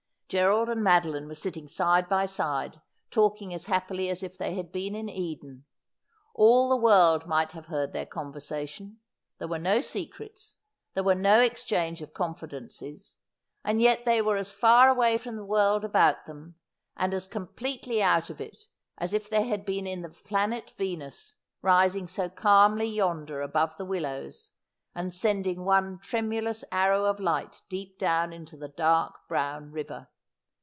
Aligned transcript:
Gerald 0.33 0.69
and 0.69 0.81
Madoline 0.81 1.27
were 1.27 1.35
sitting 1.35 1.67
side 1.67 2.07
by 2.07 2.25
side, 2.25 2.79
talking 3.09 3.53
as 3.53 3.65
happily 3.65 4.09
as 4.09 4.23
if 4.23 4.37
they 4.37 4.55
had 4.55 4.71
been 4.71 4.95
in 4.95 5.09
Eden. 5.09 5.65
All 6.33 6.69
the 6.69 6.77
world 6.77 7.27
might 7.27 7.51
have 7.51 7.65
heard 7.65 7.91
their 7.91 8.05
conversation— 8.05 9.01
there 9.39 9.49
were 9.49 9.59
no 9.59 9.81
secrets, 9.81 10.55
there 10.93 11.03
was 11.03 11.17
no 11.17 11.41
exchange 11.41 12.01
of 12.01 12.13
confidences— 12.13 13.17
and 13.65 13.81
yet 13.81 14.05
they 14.05 14.21
were 14.21 14.37
as 14.37 14.53
far 14.53 14.87
away 14.87 15.17
from 15.17 15.35
the 15.35 15.43
world 15.43 15.83
about 15.83 16.25
them, 16.25 16.55
and 16.95 17.13
as 17.13 17.27
completely 17.27 18.01
out 18.01 18.29
of 18.29 18.39
it, 18.39 18.69
as 18.99 19.13
if 19.13 19.29
they 19.29 19.49
had 19.49 19.65
been 19.65 19.85
in 19.85 20.01
the 20.01 20.09
planet 20.09 20.71
Venus, 20.77 21.35
rising 21.61 22.07
so 22.07 22.29
calmly 22.29 22.85
yonder 22.87 23.41
above 23.41 23.75
the 23.75 23.83
willows, 23.83 24.53
and 24.95 25.13
sending 25.13 25.65
one 25.65 25.99
tremulous 25.99 26.63
arrow 26.71 27.03
of 27.03 27.19
light 27.19 27.63
deep 27.67 27.99
down 27.99 28.31
into 28.31 28.55
the 28.55 28.69
dark 28.69 29.27
brown 29.27 29.73
river. 29.73 30.07